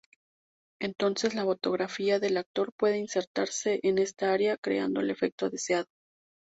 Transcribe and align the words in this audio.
Entonces 0.81 1.35
la 1.35 1.43
fotografía 1.43 2.17
del 2.19 2.37
actor 2.37 2.73
puede 2.73 2.97
insertarse 2.97 3.79
en 3.83 3.99
esta 3.99 4.33
área, 4.33 4.57
creando 4.57 5.01
el 5.01 5.11
efecto 5.11 5.51
deseado. 5.51 5.85